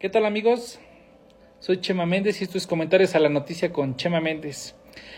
[0.00, 0.78] ¿Qué tal amigos?
[1.58, 4.76] Soy Chema Méndez y esto es Comentarios a la Noticia con Chema Méndez.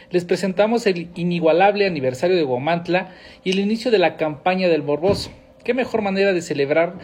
[0.08, 3.14] Les presentamos el inigualable aniversario de Guamantla
[3.44, 5.32] y el inicio de la campaña del Borboso.
[5.64, 6.94] ¿Qué mejor manera de celebrar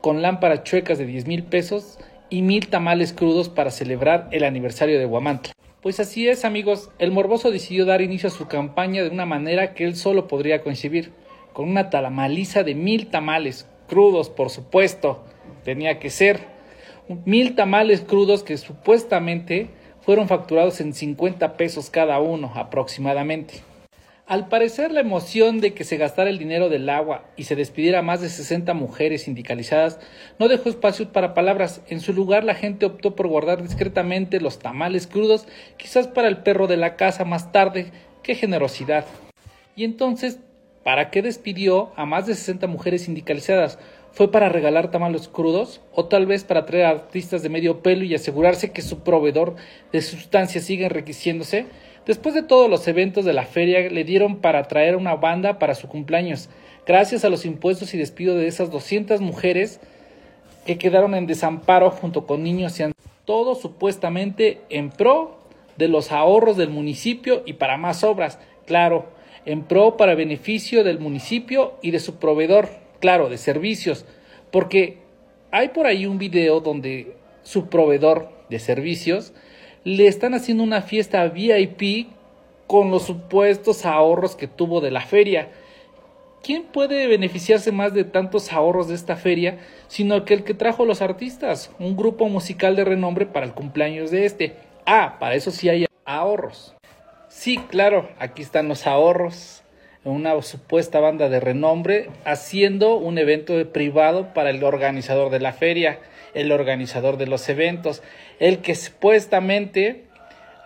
[0.00, 1.98] con lámparas chuecas de 10 mil pesos
[2.30, 5.54] y mil tamales crudos para celebrar el aniversario de Guamantla?
[5.82, 9.74] Pues así es amigos, el Morboso decidió dar inicio a su campaña de una manera
[9.74, 11.10] que él solo podría concebir,
[11.52, 15.24] con una talamaliza de mil tamales, crudos por supuesto,
[15.64, 16.53] tenía que ser
[17.24, 23.62] mil tamales crudos que supuestamente fueron facturados en 50 pesos cada uno aproximadamente.
[24.26, 28.00] Al parecer la emoción de que se gastara el dinero del agua y se despidiera
[28.00, 30.00] más de 60 mujeres sindicalizadas
[30.38, 31.82] no dejó espacio para palabras.
[31.88, 36.38] En su lugar la gente optó por guardar discretamente los tamales crudos, quizás para el
[36.38, 37.92] perro de la casa más tarde.
[38.22, 39.04] ¡Qué generosidad!
[39.76, 40.40] Y entonces,
[40.84, 43.78] ¿para qué despidió a más de 60 mujeres sindicalizadas?
[44.14, 45.80] ¿Fue para regalar tamales crudos?
[45.92, 49.56] ¿O tal vez para traer artistas de medio pelo y asegurarse que su proveedor
[49.90, 51.66] de sustancias sigue enriqueciéndose?
[52.06, 55.74] Después de todos los eventos de la feria, le dieron para traer una banda para
[55.74, 56.48] su cumpleaños.
[56.86, 59.80] Gracias a los impuestos y despido de esas 200 mujeres
[60.64, 62.84] que quedaron en desamparo junto con niños y
[63.24, 65.40] todo supuestamente en pro
[65.76, 69.06] de los ahorros del municipio y para más obras, claro,
[69.44, 74.06] en pro para beneficio del municipio y de su proveedor claro, de servicios,
[74.50, 74.96] porque
[75.50, 79.34] hay por ahí un video donde su proveedor de servicios
[79.84, 82.08] le están haciendo una fiesta VIP
[82.66, 85.50] con los supuestos ahorros que tuvo de la feria.
[86.42, 91.02] ¿Quién puede beneficiarse más de tantos ahorros de esta feria sino aquel que trajo los
[91.02, 91.72] artistas?
[91.78, 94.56] Un grupo musical de renombre para el cumpleaños de este.
[94.86, 96.74] Ah, para eso sí hay ahorros.
[97.28, 99.62] Sí, claro, aquí están los ahorros
[100.04, 105.98] una supuesta banda de renombre haciendo un evento privado para el organizador de la feria,
[106.34, 108.02] el organizador de los eventos,
[108.38, 110.04] el que supuestamente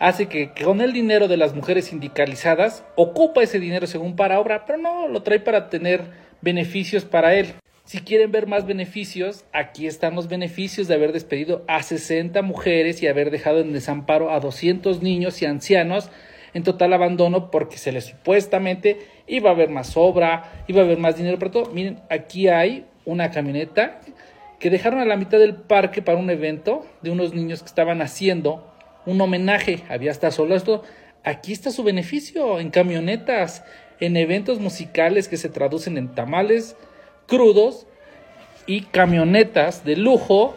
[0.00, 4.64] hace que, con el dinero de las mujeres sindicalizadas ocupa ese dinero según para obra,
[4.66, 6.02] pero no lo trae para tener
[6.40, 7.54] beneficios para él.
[7.84, 13.02] Si quieren ver más beneficios, aquí están los beneficios de haber despedido a 60 mujeres
[13.02, 16.10] y haber dejado en desamparo a 200 niños y ancianos
[16.58, 20.98] en total abandono porque se les supuestamente iba a haber más obra, iba a haber
[20.98, 21.70] más dinero para todo.
[21.72, 24.00] Miren, aquí hay una camioneta
[24.58, 28.02] que dejaron a la mitad del parque para un evento de unos niños que estaban
[28.02, 28.70] haciendo
[29.06, 29.84] un homenaje.
[29.88, 30.82] Había hasta solo esto.
[31.24, 33.64] Aquí está su beneficio en camionetas,
[34.00, 36.76] en eventos musicales que se traducen en tamales
[37.26, 37.86] crudos
[38.66, 40.56] y camionetas de lujo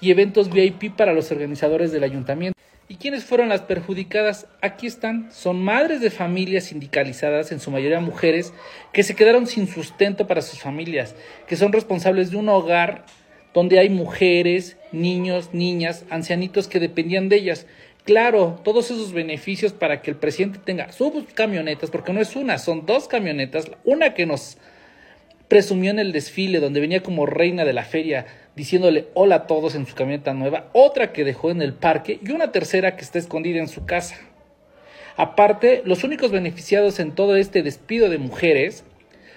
[0.00, 2.56] y eventos VIP para los organizadores del ayuntamiento.
[2.88, 4.46] ¿Y quiénes fueron las perjudicadas?
[4.60, 8.54] Aquí están, son madres de familias sindicalizadas, en su mayoría mujeres,
[8.92, 11.16] que se quedaron sin sustento para sus familias,
[11.48, 13.04] que son responsables de un hogar
[13.52, 17.66] donde hay mujeres, niños, niñas, ancianitos que dependían de ellas.
[18.04, 22.58] Claro, todos esos beneficios para que el presidente tenga sus camionetas, porque no es una,
[22.58, 24.58] son dos camionetas, una que nos
[25.48, 28.26] presumió en el desfile donde venía como reina de la feria
[28.56, 32.32] diciéndole hola a todos en su camioneta nueva, otra que dejó en el parque y
[32.32, 34.16] una tercera que está escondida en su casa.
[35.16, 38.84] Aparte, los únicos beneficiados en todo este despido de mujeres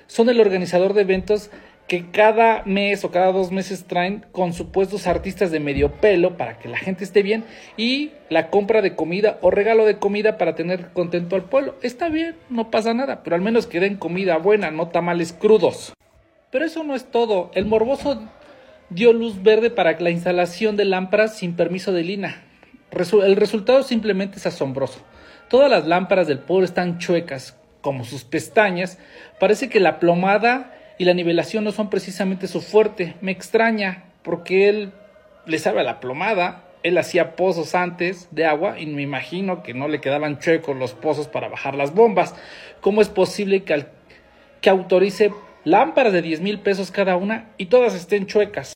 [0.08, 1.52] son el organizador de eventos
[1.88, 6.60] que cada mes o cada dos meses traen con supuestos artistas de medio pelo para
[6.60, 7.44] que la gente esté bien
[7.78, 11.76] y la compra de comida o regalo de comida para tener contento al pueblo.
[11.82, 15.94] Está bien, no pasa nada, pero al menos que den comida buena, no tamales crudos.
[16.52, 17.50] Pero eso no es todo.
[17.56, 18.22] El morboso
[18.90, 22.44] dio luz verde para la instalación de lámparas sin permiso de Lina.
[22.92, 25.00] el resultado simplemente es asombroso.
[25.50, 29.00] Todas las lámparas del pueblo están chuecas, como sus pestañas.
[29.40, 33.16] Parece que la plomada y la nivelación no son precisamente su fuerte.
[33.22, 34.92] Me extraña, porque él
[35.46, 36.66] le sabe a la plomada.
[36.84, 40.94] Él hacía pozos antes de agua y me imagino que no le quedaban chuecos los
[40.94, 42.36] pozos para bajar las bombas.
[42.80, 43.86] ¿Cómo es posible que,
[44.62, 45.32] que autorice
[45.70, 48.74] lámparas de 10 mil pesos cada una y todas estén chuecas.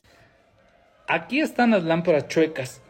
[1.08, 2.82] Aquí están las lámparas chuecas.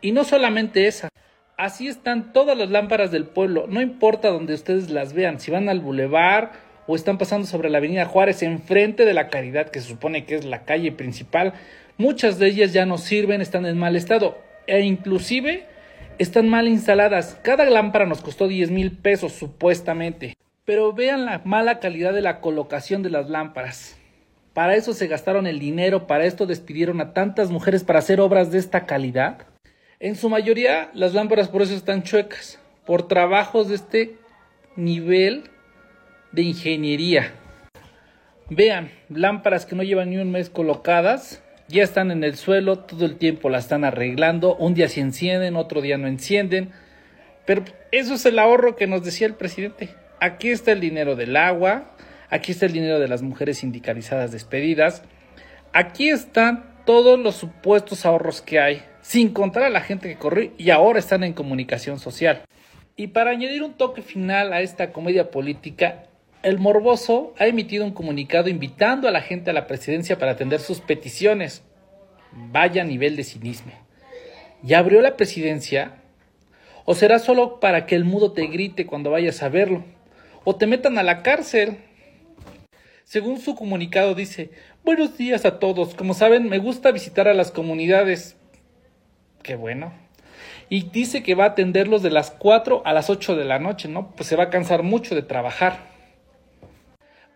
[0.00, 1.08] Y no solamente esa,
[1.56, 5.68] así están todas las lámparas del pueblo, no importa donde ustedes las vean, si van
[5.68, 6.52] al bulevar
[6.86, 10.36] o están pasando sobre la avenida Juárez enfrente de la Caridad, que se supone que
[10.36, 11.52] es la calle principal,
[11.96, 15.66] muchas de ellas ya no sirven, están en mal estado e inclusive
[16.18, 17.38] están mal instaladas.
[17.42, 20.34] Cada lámpara nos costó 10 mil pesos supuestamente.
[20.68, 23.96] Pero vean la mala calidad de la colocación de las lámparas.
[24.52, 28.52] Para eso se gastaron el dinero, para esto despidieron a tantas mujeres para hacer obras
[28.52, 29.46] de esta calidad.
[29.98, 34.16] En su mayoría las lámparas por eso están chuecas, por trabajos de este
[34.76, 35.44] nivel
[36.32, 37.32] de ingeniería.
[38.50, 43.06] Vean, lámparas que no llevan ni un mes colocadas Ya están en el suelo, todo
[43.06, 46.72] el tiempo la están arreglando, un día se encienden, otro día no encienden.
[47.46, 49.88] Pero eso es el ahorro que nos decía el presidente.
[50.20, 51.94] Aquí está el dinero del agua,
[52.28, 55.02] aquí está el dinero de las mujeres sindicalizadas despedidas,
[55.72, 60.52] aquí están todos los supuestos ahorros que hay, sin contar a la gente que corrió
[60.58, 62.42] y ahora están en comunicación social.
[62.96, 66.06] Y para añadir un toque final a esta comedia política,
[66.42, 70.58] el Morboso ha emitido un comunicado invitando a la gente a la presidencia para atender
[70.58, 71.62] sus peticiones.
[72.32, 73.72] Vaya nivel de cinismo.
[74.64, 76.02] ¿Y abrió la presidencia?
[76.84, 79.84] ¿O será solo para que el mudo te grite cuando vayas a verlo?
[80.50, 81.76] ¿O te metan a la cárcel?
[83.04, 84.50] Según su comunicado dice,
[84.82, 85.94] buenos días a todos.
[85.94, 88.34] Como saben, me gusta visitar a las comunidades.
[89.42, 89.92] Qué bueno.
[90.70, 93.88] Y dice que va a atenderlos de las 4 a las 8 de la noche,
[93.88, 94.12] ¿no?
[94.12, 95.80] Pues se va a cansar mucho de trabajar.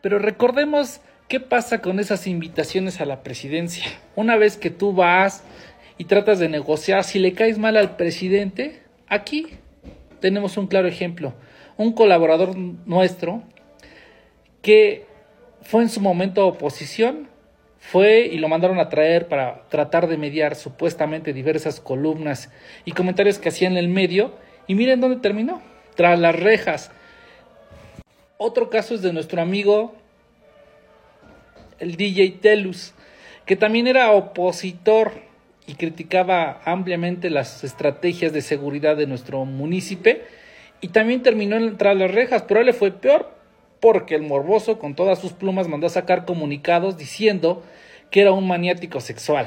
[0.00, 3.84] Pero recordemos qué pasa con esas invitaciones a la presidencia.
[4.16, 5.44] Una vez que tú vas
[5.98, 9.48] y tratas de negociar, si le caes mal al presidente, aquí
[10.20, 11.34] tenemos un claro ejemplo.
[11.82, 13.42] Un colaborador nuestro
[14.62, 15.04] que
[15.62, 17.28] fue en su momento oposición,
[17.80, 22.52] fue y lo mandaron a traer para tratar de mediar supuestamente diversas columnas
[22.84, 24.32] y comentarios que hacía en el medio.
[24.68, 25.60] Y miren dónde terminó,
[25.96, 26.92] tras las rejas.
[28.38, 29.92] Otro caso es de nuestro amigo,
[31.80, 32.94] el DJ Telus,
[33.44, 35.14] que también era opositor
[35.66, 40.18] y criticaba ampliamente las estrategias de seguridad de nuestro municipio
[40.82, 43.30] y también terminó tras las rejas, pero le fue peor
[43.80, 47.62] porque el morboso con todas sus plumas mandó a sacar comunicados diciendo
[48.10, 49.46] que era un maniático sexual.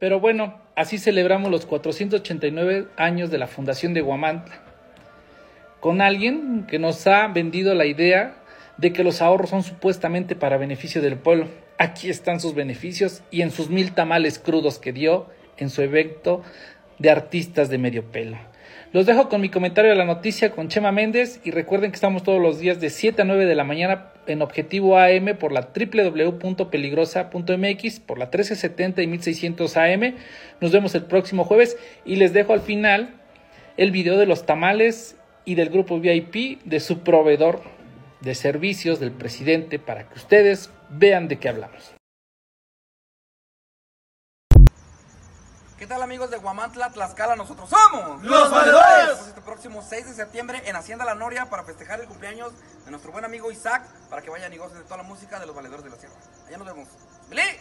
[0.00, 4.60] Pero bueno, así celebramos los 489 años de la fundación de Guamantla,
[5.80, 8.34] con alguien que nos ha vendido la idea
[8.78, 11.46] de que los ahorros son supuestamente para beneficio del pueblo.
[11.78, 15.26] Aquí están sus beneficios y en sus mil tamales crudos que dio
[15.56, 16.42] en su evento
[16.98, 18.38] de artistas de medio pelo.
[18.92, 22.22] Los dejo con mi comentario de la noticia con Chema Méndez y recuerden que estamos
[22.22, 25.68] todos los días de 7 a 9 de la mañana en Objetivo AM por la
[25.74, 30.14] www.peligrosa.mx, por la 1370 y 1600 AM.
[30.60, 33.14] Nos vemos el próximo jueves y les dejo al final
[33.76, 37.62] el video de los tamales y del grupo VIP de su proveedor
[38.20, 41.97] de servicios del presidente para que ustedes vean de qué hablamos.
[45.78, 47.36] ¿Qué tal amigos de Guamantla, Tlaxcala?
[47.36, 49.28] Nosotros somos los valedores.
[49.28, 52.52] Este próximo 6 de septiembre en Hacienda La Noria para festejar el cumpleaños
[52.84, 55.46] de nuestro buen amigo Isaac para que vayan y gocen de toda la música de
[55.46, 56.16] los valedores de la sierra.
[56.48, 56.88] Allá nos vemos.
[57.30, 57.57] ¡Billy!